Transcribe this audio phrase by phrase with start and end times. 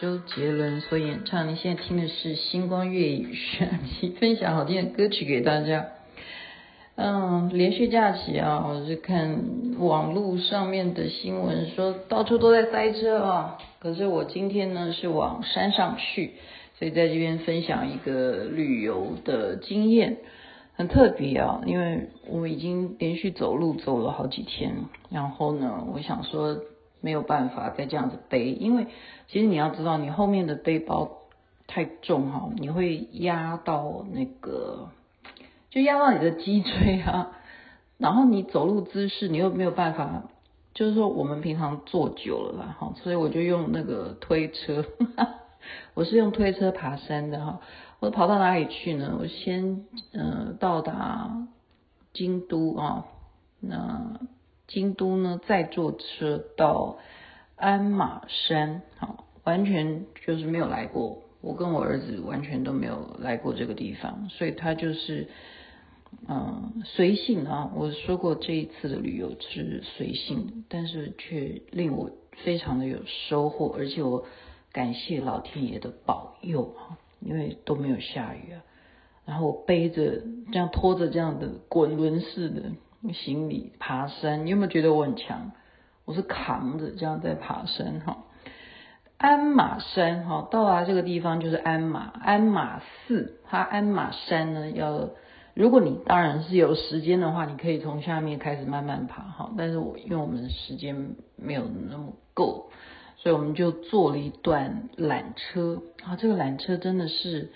[0.00, 1.48] 周杰伦所演唱。
[1.48, 3.34] 你现在听的是《星光乐语》，
[4.18, 5.86] 分享好听的歌曲给大家。
[6.94, 9.44] 嗯，连续假期啊，我是看
[9.78, 13.58] 网络上面的新闻说到处都在塞车啊。
[13.80, 16.32] 可是我今天呢是往山上去，
[16.78, 20.18] 所以在这边分享一个旅游的经验，
[20.74, 24.74] 很特别啊，因为我已经连续走路走了好几天，
[25.10, 26.58] 然后呢，我想说。
[27.02, 28.86] 没有办法再这样子背，因为
[29.28, 31.18] 其实你要知道，你后面的背包
[31.66, 34.88] 太重哈，你会压到那个，
[35.68, 37.32] 就压到你的脊椎啊。
[37.98, 40.24] 然后你走路姿势，你又没有办法，
[40.74, 44.84] 就是说我们平常坐久了啦哈，所以我就用那个推车，
[45.94, 47.60] 我是用推车爬山的哈。
[48.00, 49.16] 我跑到哪里去呢？
[49.20, 51.46] 我先呃到达
[52.12, 53.04] 京都啊，
[53.60, 54.20] 那。
[54.72, 56.96] 京都呢，再坐车到
[57.56, 61.22] 鞍马山，好，完全就是没有来过。
[61.42, 65.28] 我跟我儿子完全都没有来过这个地方，所以他就是
[66.26, 67.70] 嗯随性啊。
[67.76, 72.10] 我说过这一次的旅游是随性，但是却令我
[72.42, 74.24] 非常的有收获，而且我
[74.72, 78.64] 感谢老天爷的保佑啊，因为都没有下雨啊。
[79.26, 82.72] 然后我背着这样拖着这样的滚轮式的。
[83.12, 85.50] 行李爬山，你有没有觉得我很强？
[86.04, 88.24] 我是扛着这样在爬山哈。
[89.18, 93.40] 鞍马山哈，到达这个地方就是鞍马鞍马寺。
[93.48, 95.10] 它鞍马山呢，要
[95.54, 99.52] 如果你当然是有时间的话，你可以从下面开始慢慢爬哈。
[99.56, 102.70] 但是我因为我们时间没有那么够，
[103.16, 106.16] 所以我们就坐了一段缆车啊。
[106.16, 107.52] 这个缆车真的是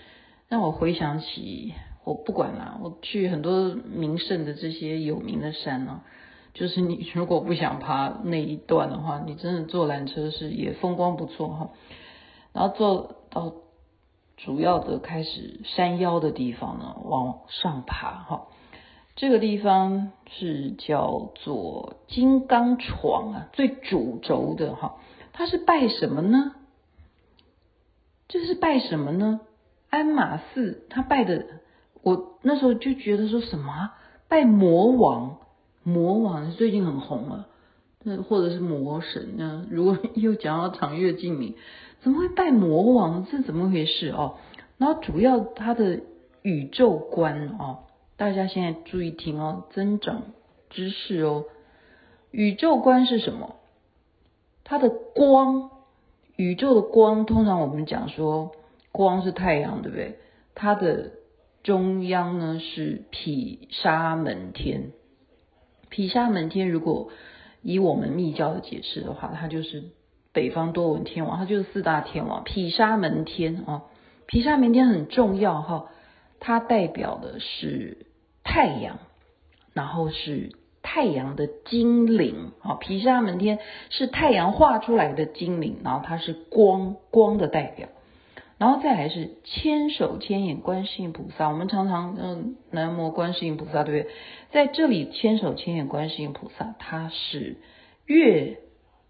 [0.47, 1.73] 让我回想起。
[2.07, 6.03] 我不管啦，我去很多名胜的这些有名的山呢、
[6.53, 11.69] 就是你如果不想爬那一段的话，你真的坐缆车是也风光不错哈。
[12.53, 13.55] 然后坐到
[14.37, 18.47] 主要的开始山腰的地方呢，往上爬哈。
[19.17, 24.95] 这个地方是叫做金刚床啊，最主轴的哈。
[25.33, 26.53] 它是拜什么呢？
[28.29, 29.41] 这是拜什么呢？
[29.89, 31.45] 鞍马寺，他拜的。
[32.07, 33.91] 我那时候就觉得说什么
[34.29, 35.39] 拜魔王，
[35.83, 37.47] 魔王最近很红了，
[38.01, 39.65] 那或者是魔神呢？
[39.69, 41.55] 如果 又讲到长月烬明，
[41.99, 43.25] 怎么会拜魔王？
[43.29, 44.35] 这怎么回事哦？
[44.77, 45.99] 然后主要他的
[46.43, 47.79] 宇宙观哦，
[48.15, 50.21] 大家现在注意听哦，增长
[50.69, 51.43] 知识哦。
[52.31, 53.55] 宇宙观是什么？
[54.63, 55.71] 它的光，
[56.37, 58.51] 宇宙的光，通常我们讲说
[58.93, 60.19] 光是太阳，对不对？
[60.55, 61.11] 它的
[61.67, 64.93] 中央呢是毗沙门天，
[65.89, 67.09] 毗沙门天如果
[67.61, 69.83] 以我们密教的解释的话，它就是
[70.31, 72.45] 北方多闻天王，它就是四大天王。
[72.45, 73.83] 毗沙门天啊，
[74.27, 75.89] 毗沙门天很重要哈，
[76.39, 78.07] 它代表的是
[78.45, 78.99] 太阳，
[79.73, 87.89] 然后是太阳的精灵啊，毗沙门天是太阳画出来的精灵，然后它是光，光的代表。
[88.57, 94.13] 然后再来是千手千眼观世音菩萨，我们常常嗯南无观世音菩萨，对不对？
[94.51, 97.57] 在这里千手千眼观世音菩萨，它是
[98.05, 98.59] 月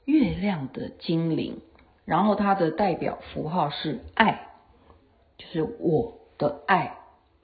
[0.03, 1.61] 月亮的精灵，
[2.03, 4.49] 然后它的代表符号是爱，
[5.37, 6.97] 就是我的爱，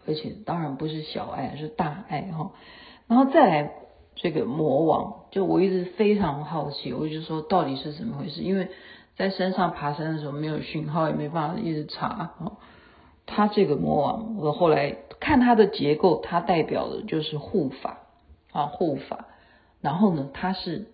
[0.05, 2.51] 而且当然不是小爱，是大爱哈。
[3.07, 3.71] 然后再来
[4.15, 8.41] 这个魔王，就我一直非常好奇，我就说到底是怎么回事？
[8.41, 8.67] 因为
[9.15, 12.33] 在山上爬山的时候没有讯号，也没办法一直查。
[12.39, 12.57] 哦，
[13.25, 17.99] 它这个魔王，我后来看它的结构，它代表的就是护法
[18.51, 19.27] 啊，护法。
[19.81, 20.87] 然后呢，它是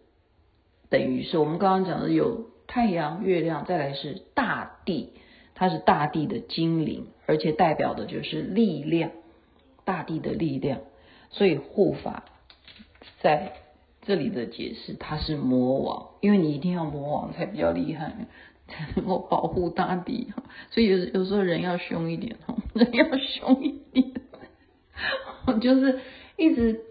[0.89, 5.13] 等于是我们刚刚讲的有太阳、月亮，再来是大地，
[5.55, 9.11] 它是大地的精灵，而且代表的就是力量，
[9.85, 10.81] 大地的力量。
[11.31, 12.25] 所以护法
[13.21, 13.53] 在
[14.09, 18.11] 这里的解释，他是魔王，因为你一定要魔王才比较厉害，
[18.67, 20.33] 才能够保护大地。
[20.71, 22.37] 所以有有时候人要凶一点，
[22.73, 24.11] 人要凶一点，
[25.61, 25.99] 就是
[26.37, 26.81] 一直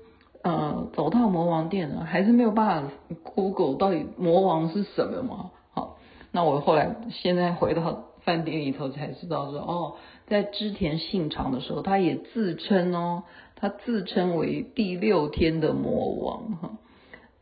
[0.44, 2.92] 呃走到魔王殿了，还是没有办法
[3.24, 5.50] Google 到底魔王是什么嘛？
[5.72, 5.98] 好，
[6.30, 9.96] 那我后来现在回到饭店里头才知道说，哦，
[10.28, 13.24] 在织田信长的时候，他也自称哦，
[13.56, 16.78] 他自称为第六天的魔王哈，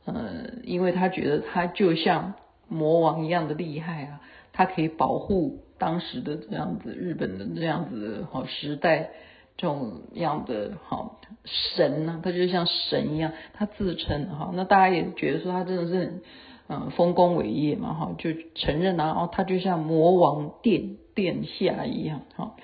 [0.06, 2.35] 呃，因为他觉得他就像
[2.69, 4.20] 魔王一样的厉害啊，
[4.53, 9.11] 他可以保护当时的这样子日本的这样子的好时代
[9.56, 16.23] 这种样的好神呢，他就像神一样，他自称哈，那大家也觉得说他真的是
[16.69, 22.55] 嗯丰功伟业嘛哈，就承认啊，哦，他就像魔王殿殿下一样哈。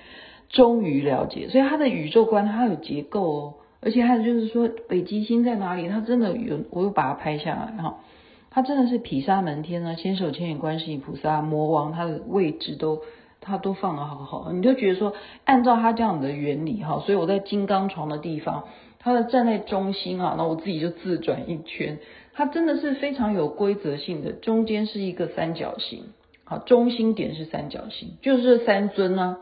[0.49, 3.53] 终于了解，所以他的宇宙观他有结构哦，
[3.83, 7.99] 而且还有就是说北极星在哪里，它真的有，我又把它拍下来哈，
[8.49, 13.01] 它真的是毗沙门天啊，千手千眼观世音菩萨、魔王，他的位置都
[13.41, 15.13] 他都放得好好，你就觉得说
[15.43, 18.63] 按照他这样的原理哈，所以我在金刚床的地方，
[18.99, 21.99] 它的站在中心啊，那我自己就自转一圈，
[22.33, 26.05] 它真的是非常有规则性的，中间是一个三角形，
[26.45, 29.39] 好，中心点是三角形，就是这三尊啊。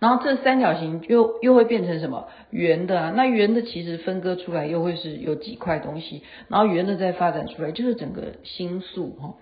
[0.00, 3.12] 然后这三角形又又会变成什么圆的啊？
[3.16, 9.34] 那圆的其实分割出来又会是有几块东西，然后圆的再发展出来就是整个星宿哈。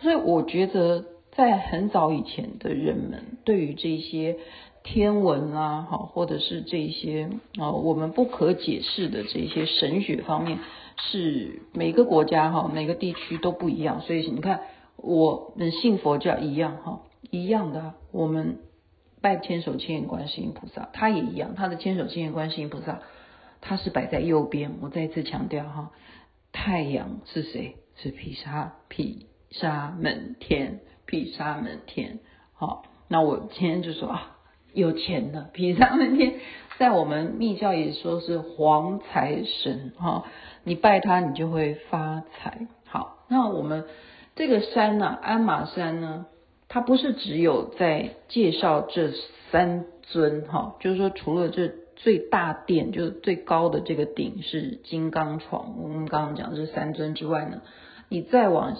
[0.00, 4.36] 所以我觉得在很早以前的人们对于这些
[4.82, 10.58] 天文啊哈，或者是这些啊我们不可解释的这些神学方面，
[10.96, 14.00] 是每个国家哈每个地区都不一样。
[14.00, 14.60] 所以你看
[14.96, 18.56] 我们信佛教一样哈，一样的我们。
[19.20, 23.00] 拜千手千眼观世音菩萨，他也一样，他的千手千眼观世音菩萨，
[23.60, 24.76] 他是摆在右边。
[24.80, 25.90] 我再次强调哈，
[26.52, 27.76] 太阳是谁？
[27.96, 32.20] 是毗沙毗沙门天，毗沙门天。
[32.54, 34.38] 好，那我今天就说啊，
[34.72, 36.36] 有钱的毗沙门天，
[36.78, 40.24] 在我们密教也说是黄财神哈，
[40.64, 42.66] 你拜他你就会发财。
[42.86, 43.84] 好，那我们
[44.34, 46.24] 这个山呢、鞍马山呢？
[46.72, 49.10] 它不是只有在介绍这
[49.50, 57.62] 三尊哈，就是说除了这最大殿，就是最高的这个顶是金刚床，我们刚刚讲这三尊之外呢，
[58.08, 58.76] 你再往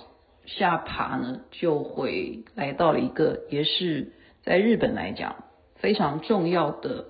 [0.46, 4.12] 下爬呢，就会来到了一个也是
[4.44, 5.44] 在日本来讲
[5.74, 7.06] 非常重要的，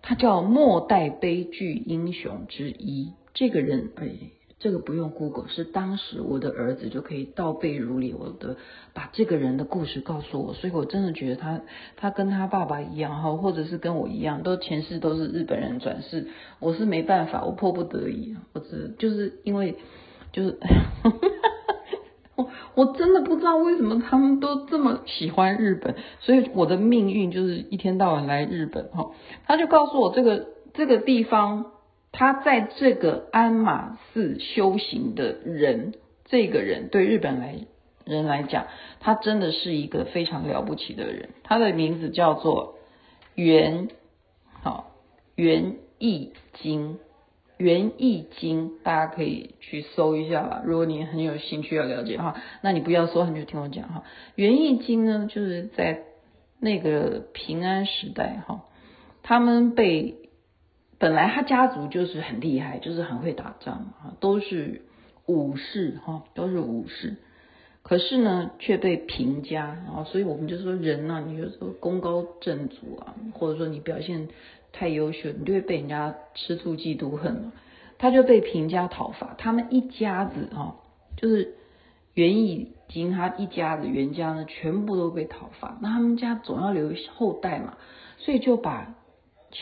[0.00, 4.35] 他叫末代悲剧英雄之一，这个人哎。
[4.58, 8.56] 这个不用 Google，是当时我的儿子就可以倒背如流的
[8.94, 11.60] 把这个人的故事告诉我，所以我真的觉得他
[11.96, 19.76] 他跟他爸爸一样哈，或者是跟我一样，都前世都是日本人转世，我是没办法，我迫不得已，我只就是因为
[20.32, 20.58] 就是
[22.34, 29.10] 我我真的不知道为什么他们都这么喜欢日本，所以我的命运就是一天到晚来日本哈，
[29.46, 31.72] 他就告诉我这个这个地方。
[32.18, 35.92] 他在这个鞍马寺修行的人，
[36.24, 37.58] 这个人对日本来
[38.06, 38.68] 人来讲，
[39.00, 41.28] 他真的是一个非常了不起的人。
[41.44, 42.78] 他的名字叫做
[43.34, 43.88] 元，
[44.62, 44.92] 好，
[45.34, 46.98] 元义经，
[47.58, 50.62] 元义经，大家可以去搜一下吧。
[50.64, 54.04] 如果你很有兴趣要了解的话，那你不要搜，你就听我讲哈。
[54.36, 56.04] 元义经呢，就是在
[56.60, 58.64] 那个平安时代哈，
[59.22, 60.14] 他们被。
[60.98, 64.80] 本来他家族就是很厉害，就是很会打仗啊，都是
[65.26, 67.16] 武士哈，都是武士。
[67.82, 74.28] 可是呢，却被评价啊，所以我们就说人呢，你就说功高震主啊，或者说你表现
[74.72, 77.52] 太优秀，你就会被人家吃醋嫉妒恨嘛。
[77.98, 80.76] 他就被评家讨伐，他们一家子啊，
[81.16, 81.54] 就是
[82.14, 85.76] 源义经他一家子源家呢，全部都被讨伐。
[85.82, 87.76] 那他们家总要留后代嘛，
[88.18, 88.94] 所以就把。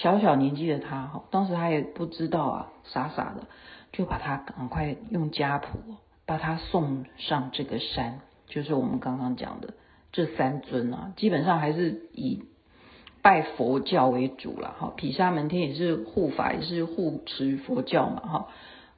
[0.02, 3.46] 小小年纪的他哈，当时他也不知道啊，傻傻的
[3.92, 5.78] 就把他赶快用家谱
[6.26, 9.74] 把他送上这个山，就是我们刚刚讲的
[10.10, 12.42] 这三尊啊，基本上还是以
[13.22, 14.92] 拜佛教为主了哈。
[14.96, 18.48] 毗沙门天也是护法，也是护持佛教嘛哈。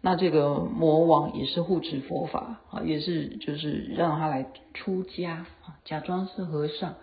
[0.01, 6.95] 那这个魔王也是护持佛法啊，也是就是让他来出家啊，假装是和尚。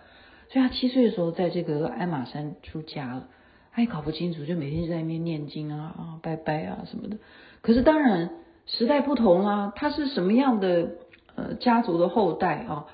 [0.50, 3.28] 所以他七岁的时候在这个鞍马山出家了。
[3.74, 7.18] 他也搞不清楚，就每天就在那边念经啊啊拜拜啊什么的。
[7.60, 8.30] 可是当然
[8.66, 10.92] 时代不同啊，他是什么样的
[11.34, 12.86] 呃家族的后代啊？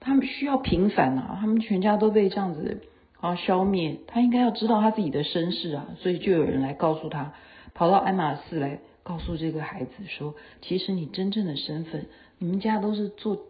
[0.00, 2.82] 他们需要平反啊，他们全家都被这样子
[3.20, 4.00] 啊消灭。
[4.06, 7.32] 他应该要知道他自己的身世啊，所以就有人来告诉他，
[7.72, 12.06] 跑到鞍马寺来告诉这个孩子说，其实你真正的身份，
[12.38, 13.46] 你们家都是做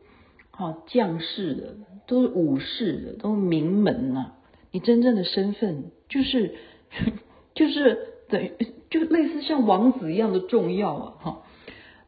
[0.52, 1.74] 好将士的，
[2.06, 4.37] 都是武士的，都是名门呐、啊。
[4.70, 6.54] 你真正的身份就是
[7.54, 7.98] 就是
[8.28, 8.52] 等于
[8.90, 11.14] 就类似像王子一样的重要啊！
[11.20, 11.42] 哈，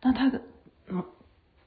[0.02, 0.42] 那他的
[0.88, 1.04] 嗯。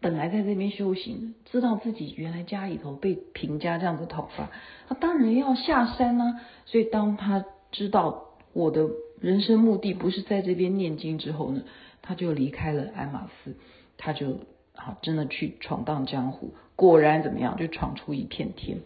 [0.02, 4.52] 本来在这边修行，知道自己原来家里头被评价这样子讨伐，
[4.90, 6.42] 他当然要下山啊。
[6.66, 8.90] 所以当他知道我的
[9.22, 11.62] 人生目的不是在这边念经之后呢，
[12.02, 13.54] 他就离开了爱马仕，
[13.98, 14.40] 他就
[14.76, 16.54] 好真的去闯荡江湖。
[16.76, 18.80] 果然怎么样，就闯出一片天。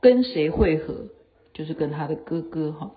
[0.00, 1.06] 跟谁会合？
[1.52, 2.92] 就是跟他的哥哥哈，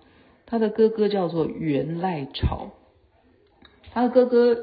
[0.45, 2.71] 他的哥哥叫做元赖朝，
[3.93, 4.57] 他的哥哥。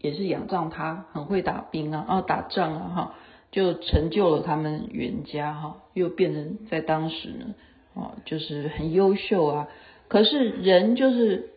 [0.00, 3.14] 也是仰仗他很会打兵啊，啊打仗啊哈，
[3.50, 7.54] 就成就了他们元家哈，又变成在当时呢，
[7.94, 9.68] 啊就是很优秀啊。
[10.08, 11.48] 可是人就是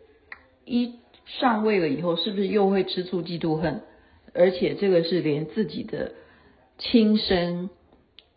[0.64, 0.94] 一
[1.26, 3.82] 上位了以后，是不是又会吃醋嫉妒恨？
[4.32, 6.12] 而且这个是连自己的
[6.78, 7.68] 亲生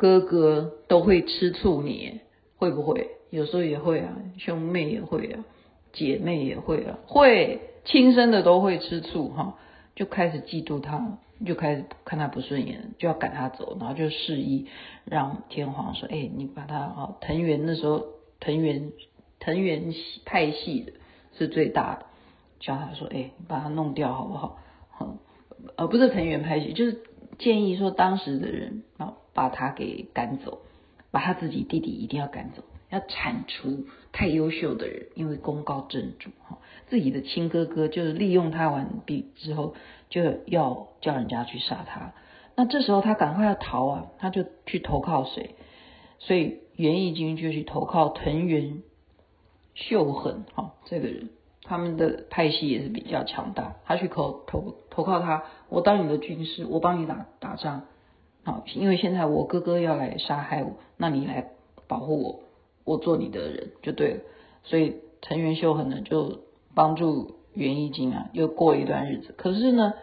[0.01, 2.21] 哥哥都会吃醋你，
[2.57, 3.11] 会不会？
[3.29, 5.45] 有时候也会啊，兄妹也会啊，
[5.93, 9.59] 姐妹也会啊，会亲生的都会吃醋哈。
[9.93, 14.65] 就开始嫉妒他，就开始看他不顺眼，就要赶他走，然后就示意
[15.05, 18.03] 让天皇说：“哎，你把他啊，藤原那时候
[18.39, 18.91] 藤原
[19.39, 19.93] 藤原
[20.25, 20.93] 派系的
[21.37, 22.05] 是最大的，
[22.59, 24.57] 叫他说：哎，把他弄掉好不好？
[24.99, 25.19] 嗯，
[25.75, 27.03] 而不是藤原派系，就是
[27.37, 30.59] 建议说当时的人啊，把他给赶走，
[31.11, 36.57] 把他自己弟弟一定要赶走。”要铲除太优秀的人，因为功高震主哈，
[36.89, 39.75] 自己的亲哥哥就是利用他完毕之后，
[40.09, 42.11] 就要叫人家去杀他。
[42.57, 45.55] 那这时候他赶快要逃啊，他就去投靠谁？
[46.19, 48.83] 所以源义经就去投靠藤原
[49.73, 51.29] 秀衡哈，这个人
[51.63, 57.83] 他们的派系也是比较强大，他去投投投靠他，我当你的军师，我帮你打打仗，
[58.43, 61.51] 好，因为现在我哥哥要来杀害我，那你来
[61.87, 62.39] 保护我。
[62.83, 64.21] 我做你的人就对了，
[64.63, 66.39] 所以藤原秀衡呢就
[66.73, 69.35] 帮助源义经啊，又过一段日子。
[69.37, 69.93] 可是呢，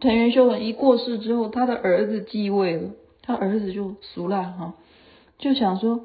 [0.00, 2.90] 藤原秀衡一过世之后，他的儿子继位了，
[3.22, 4.74] 他儿子就俗了哈，
[5.38, 6.02] 就想说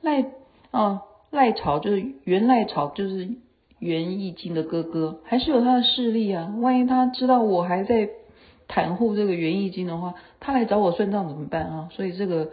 [0.00, 0.24] 赖
[0.72, 3.28] 啊赖朝就是源赖朝就是
[3.78, 6.52] 源义经的哥哥，还是有他的势力啊。
[6.58, 8.10] 万一他知道我还在
[8.68, 11.88] 袒护这个源义经的话，他来找我算账怎么办啊？
[11.90, 12.50] 所以这个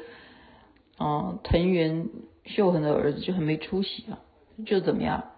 [1.00, 2.10] 嗯藤原。
[2.46, 4.20] 秀衡的儿子就很没出息啊，
[4.68, 5.32] 就怎么样，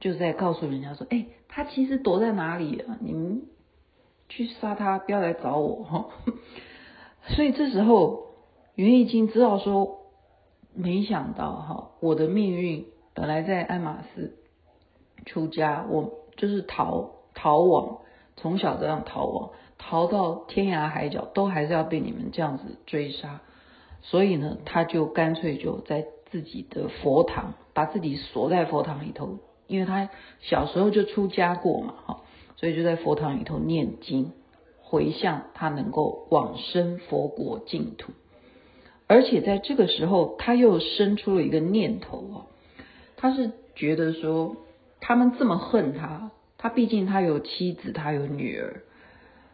[0.00, 2.96] 就在告诉人家说，哎，他其实躲在哪里啊？
[3.02, 3.42] 你们
[4.30, 6.06] 去杀他，不要来找我哈。
[7.28, 8.28] 所以这时候
[8.74, 9.98] 袁义经知道说，
[10.72, 14.34] 没想到哈，我的命运本来在爱马仕
[15.26, 17.98] 出家，我就是逃逃亡，
[18.36, 23.40] 从小这样逃亡，逃到天涯海角，都还是要被你们这样子追杀。
[24.02, 26.06] 所以呢，他就干脆就在。
[26.28, 29.38] 自己的佛堂，把自己锁在佛堂里头，
[29.68, 32.20] 因为他小时候就出家过嘛，哈，
[32.56, 34.32] 所以就在佛堂里头念经，
[34.82, 38.12] 回向他能够往生佛国净土。
[39.06, 42.36] 而且在这个时候，他又生出了一个念头啊，
[43.16, 44.56] 他是觉得说，
[45.00, 48.82] 他们这么恨他，他毕竟他有妻子，他有女儿，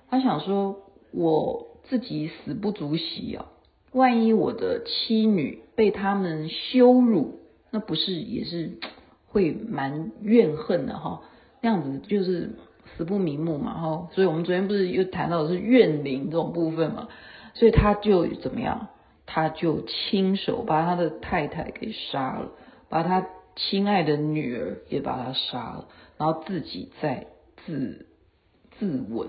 [0.09, 0.76] 他想说，
[1.11, 3.47] 我自己死不足惜啊。
[3.92, 7.40] 万一我的妻女被他们羞辱，
[7.71, 8.78] 那不是也是
[9.26, 11.23] 会蛮怨恨的哈？
[11.61, 12.52] 那样子就是
[12.97, 14.09] 死不瞑目嘛哈。
[14.12, 17.09] 所以我们昨天不是又谈到的是怨灵这种部分嘛？
[17.54, 18.88] 所以他就怎么样？
[19.26, 22.50] 他就亲手把他的太太给杀了，
[22.88, 27.26] 把他亲爱的女儿也把他杀了，然后自己再
[27.64, 28.06] 自
[28.78, 29.28] 自刎。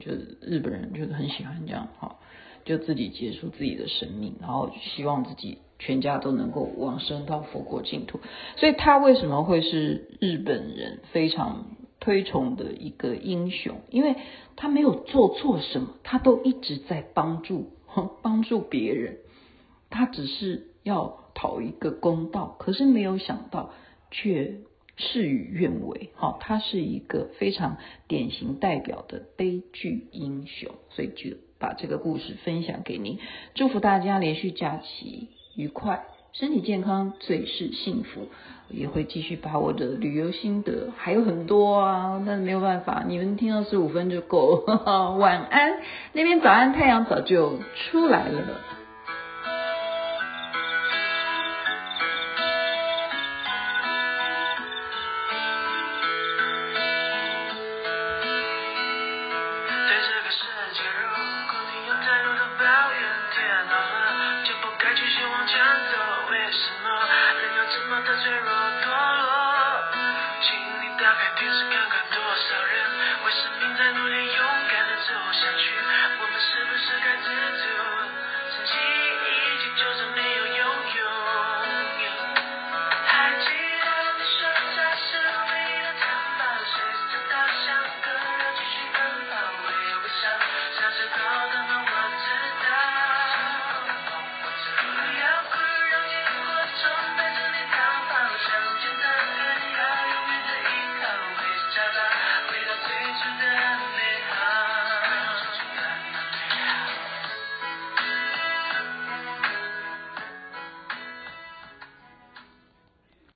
[0.00, 2.18] 就是日本人就是很喜欢这样哈。
[2.64, 8.20] 就自己结束自己的生命，然后希望自己全家都能够往生到佛国净土。
[8.56, 11.66] 所以他为什么会是日本人非常
[11.98, 13.80] 推崇的一个英雄？
[13.90, 14.14] 因为
[14.54, 17.72] 他没有做错什么，他都一直在帮助
[18.22, 19.18] 帮助别人，
[19.90, 23.70] 他只是要讨一个公道，可是没有想到
[24.10, 24.58] 却
[24.96, 26.10] 事与愿违。
[26.14, 27.76] 好，他是一个非常
[28.08, 31.36] 典型代表的悲剧英雄，所以就。
[31.62, 33.20] 把这个故事分享给您，
[33.54, 38.26] 祝福大家连续假期愉快，身体健康，最是幸福。
[38.68, 44.64] 也会继续把我的旅游心得还有很多啊，但是没有办法，你们听二十五分就够。
[45.20, 45.78] 晚安，
[46.12, 48.60] 那边早安，太阳早就出来了。